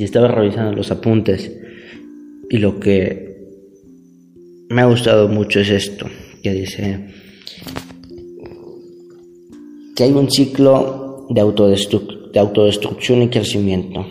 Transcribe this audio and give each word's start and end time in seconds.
y 0.00 0.04
estaba 0.04 0.28
revisando 0.28 0.72
los 0.72 0.90
apuntes 0.90 1.52
y 2.48 2.56
lo 2.56 2.80
que 2.80 3.36
me 4.70 4.80
ha 4.80 4.86
gustado 4.86 5.28
mucho 5.28 5.60
es 5.60 5.68
esto, 5.68 6.06
que 6.42 6.54
dice 6.54 7.06
que 9.94 10.04
hay 10.04 10.12
un 10.12 10.30
ciclo 10.30 11.26
de, 11.28 11.42
de 12.32 12.40
autodestrucción 12.40 13.20
y 13.24 13.28
crecimiento 13.28 14.06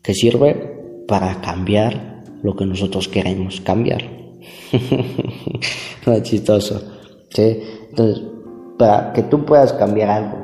que 0.00 0.14
sirve 0.14 0.78
para 1.08 1.40
cambiar 1.40 2.22
lo 2.44 2.54
que 2.54 2.64
nosotros 2.64 3.08
queremos 3.08 3.60
cambiar. 3.62 4.04
no 6.06 6.22
chistoso. 6.22 6.80
¿sí? 7.30 7.58
Entonces, 7.90 8.22
para 8.78 9.12
que 9.12 9.24
tú 9.24 9.44
puedas 9.44 9.72
cambiar 9.72 10.08
algo, 10.08 10.38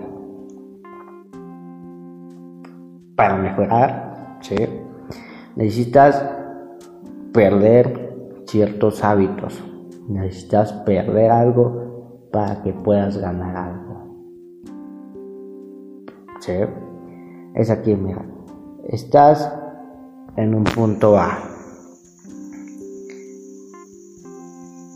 para 3.14 3.36
mejorar, 3.36 4.15
¿sí? 4.40 4.56
necesitas 5.56 6.22
perder 7.32 8.42
ciertos 8.46 9.02
hábitos. 9.02 9.62
Necesitas 10.08 10.72
perder 10.72 11.30
algo 11.30 12.28
para 12.32 12.62
que 12.62 12.72
puedas 12.72 13.18
ganar 13.18 13.56
algo. 13.56 13.86
¿Sí? 16.40 16.52
Es 17.54 17.70
aquí, 17.70 17.94
mira. 17.94 18.24
Estás 18.84 19.52
en 20.36 20.54
un 20.54 20.64
punto 20.64 21.18
A 21.18 21.38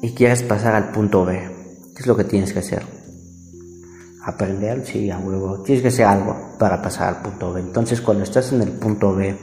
y 0.03 0.15
quieres 0.15 0.43
pasar 0.43 0.75
al 0.75 0.93
punto 0.93 1.25
B. 1.25 1.39
¿Qué 1.95 2.01
es 2.01 2.07
lo 2.07 2.17
que 2.17 2.25
tienes 2.25 2.53
que 2.53 2.61
hacer? 2.61 3.00
Aprender, 4.25 4.85
sí, 4.85 5.11
a 5.11 5.19
huevo. 5.19 5.63
Tienes 5.63 5.83
que 5.83 5.89
hacer 5.89 6.05
algo 6.05 6.57
para 6.59 6.83
pasar 6.83 7.09
al 7.09 7.23
punto 7.23 7.53
B. 7.53 7.61
Entonces, 7.61 8.01
cuando 8.01 8.25
estás 8.25 8.53
en 8.53 8.63
el 8.63 8.73
punto 8.73 9.15
B 9.15 9.37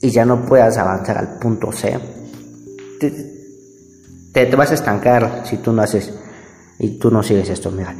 y 0.00 0.10
ya 0.10 0.24
no 0.24 0.44
puedas 0.44 0.76
avanzar 0.78 1.18
al 1.18 1.38
punto 1.38 1.70
C, 1.70 1.98
te, 2.98 3.10
te, 4.32 4.56
vas 4.56 4.72
a 4.72 4.74
estancar 4.74 5.42
si 5.44 5.58
tú 5.58 5.72
no 5.72 5.82
haces 5.82 6.12
y 6.78 6.98
tú 6.98 7.10
no 7.10 7.22
sigues 7.22 7.50
esto. 7.50 7.70
Mira, 7.70 7.94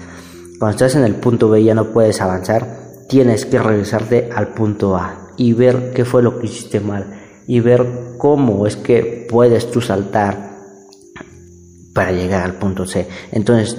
cuando 0.59 0.77
estás 0.77 0.97
en 0.97 1.05
el 1.05 1.15
punto 1.15 1.49
B 1.49 1.61
y 1.61 1.65
ya 1.65 1.75
no 1.75 1.93
puedes 1.93 2.21
avanzar, 2.21 2.67
tienes 3.09 3.47
que 3.47 3.59
regresarte 3.59 4.31
al 4.35 4.49
punto 4.49 4.97
A 4.97 5.29
y 5.37 5.53
ver 5.53 5.93
qué 5.95 6.05
fue 6.05 6.23
lo 6.23 6.39
que 6.39 6.47
hiciste 6.47 6.81
mal 6.81 7.19
y 7.47 7.61
ver 7.61 8.15
cómo 8.19 8.67
es 8.67 8.77
que 8.77 9.27
puedes 9.31 9.71
tú 9.71 9.81
saltar 9.81 10.49
para 11.95 12.13
llegar 12.13 12.43
al 12.43 12.55
punto 12.55 12.85
C. 12.85 13.09
Entonces, 13.33 13.77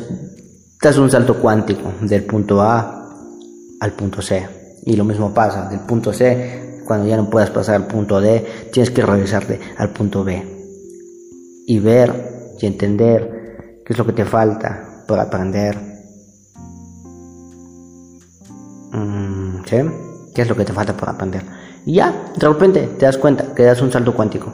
das 0.81 0.97
un 0.97 1.09
salto 1.09 1.35
cuántico 1.35 1.93
del 2.01 2.23
punto 2.25 2.61
A 2.61 3.05
al 3.79 3.91
punto 3.93 4.21
C. 4.21 4.47
Y 4.85 4.95
lo 4.95 5.03
mismo 5.03 5.33
pasa, 5.33 5.69
del 5.69 5.81
punto 5.81 6.13
C, 6.13 6.81
cuando 6.85 7.07
ya 7.07 7.17
no 7.17 7.29
puedas 7.29 7.49
pasar 7.49 7.75
al 7.75 7.87
punto 7.87 8.19
D, 8.19 8.45
tienes 8.71 8.91
que 8.91 9.05
regresarte 9.05 9.59
al 9.77 9.89
punto 9.89 10.23
B. 10.23 10.43
Y 11.67 11.79
ver 11.79 12.55
y 12.59 12.65
entender 12.65 13.81
qué 13.85 13.93
es 13.93 13.99
lo 13.99 14.05
que 14.05 14.13
te 14.13 14.25
falta 14.25 15.03
para 15.07 15.23
aprender 15.23 15.89
Mm, 18.91 19.63
¿Sí? 19.65 19.77
¿Qué 20.33 20.41
es 20.41 20.49
lo 20.49 20.55
que 20.55 20.65
te 20.65 20.73
falta 20.73 20.95
por 20.95 21.09
aprender? 21.09 21.43
Y 21.85 21.95
ya, 21.95 22.31
de 22.35 22.47
repente 22.47 22.89
te 22.97 23.05
das 23.05 23.17
cuenta 23.17 23.53
que 23.53 23.63
das 23.63 23.81
un 23.81 23.91
salto 23.91 24.13
cuántico. 24.13 24.53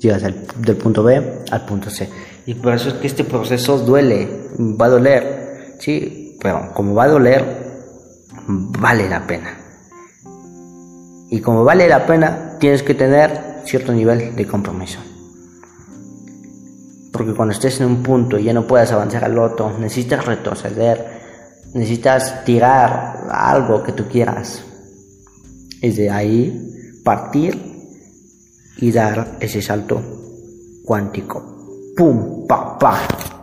Llegas 0.00 0.22
del 0.22 0.76
punto 0.76 1.02
B 1.02 1.42
al 1.50 1.64
punto 1.66 1.90
C. 1.90 2.08
Y 2.46 2.54
por 2.54 2.74
eso 2.74 2.88
es 2.88 2.94
que 2.94 3.06
este 3.06 3.24
proceso 3.24 3.78
duele, 3.78 4.39
va 4.60 4.86
a 4.86 4.90
doler. 4.90 5.76
Sí, 5.78 6.36
pero 6.40 6.72
como 6.74 6.94
va 6.94 7.04
a 7.04 7.08
doler, 7.08 7.44
vale 8.46 9.08
la 9.08 9.26
pena. 9.26 9.56
Y 11.30 11.40
como 11.40 11.64
vale 11.64 11.88
la 11.88 12.06
pena, 12.06 12.56
tienes 12.58 12.82
que 12.82 12.94
tener 12.94 13.62
cierto 13.64 13.92
nivel 13.92 14.34
de 14.34 14.46
compromiso. 14.46 14.98
Porque 17.12 17.34
cuando 17.34 17.52
estés 17.52 17.80
en 17.80 17.86
un 17.86 18.02
punto 18.02 18.38
y 18.38 18.44
ya 18.44 18.52
no 18.52 18.66
puedas 18.66 18.92
avanzar 18.92 19.24
al 19.24 19.38
otro, 19.38 19.78
necesitas 19.78 20.24
retroceder, 20.26 21.20
necesitas 21.74 22.44
tirar 22.44 23.28
algo 23.30 23.82
que 23.82 23.92
tú 23.92 24.06
quieras. 24.08 24.62
Es 25.80 25.96
de 25.96 26.10
ahí 26.10 27.00
partir 27.04 27.58
y 28.76 28.92
dar 28.92 29.36
ese 29.40 29.62
salto 29.62 30.00
cuántico. 30.84 31.92
¡Pum! 31.96 32.46
¡Pa! 32.46 32.78
¡Pa! 32.78 33.39